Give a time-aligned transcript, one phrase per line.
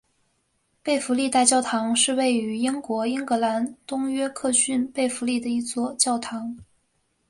[0.81, 6.57] 贝弗利大教堂是位于英国英格兰东约克郡贝弗利的一座教堂。